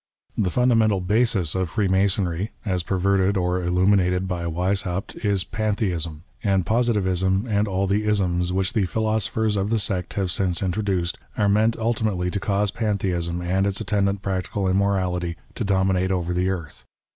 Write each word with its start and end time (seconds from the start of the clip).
The 0.35 0.49
fundamental 0.49 0.99
basis 0.99 1.53
of 1.53 1.69
rreemasonry, 1.77 2.49
as 2.65 2.81
perverted 2.81 3.37
or" 3.37 3.63
illuminated," 3.63 4.27
by 4.27 4.45
Weishaupt, 4.47 5.23
is 5.23 5.43
Pantheism; 5.43 6.23
and 6.43 6.65
Positivism 6.65 7.45
and 7.47 7.67
all 7.67 7.85
the 7.85 8.05
"isms" 8.05 8.51
which 8.51 8.73
the 8.73 8.87
philosophers 8.87 9.55
of 9.55 9.69
the 9.69 9.77
sect 9.77 10.15
have 10.15 10.31
since 10.31 10.63
introduced, 10.63 11.19
are 11.37 11.47
meant 11.47 11.77
ultimately 11.77 12.31
to 12.31 12.39
cause 12.39 12.71
Pantheism 12.71 13.43
and 13.43 13.67
its 13.67 13.79
attendant 13.79 14.23
practical 14.23 14.67
immorality 14.67 15.35
to 15.53 15.63
dominate 15.63 16.09
over 16.11 16.33
the 16.33 16.49
earth. 16.49 16.83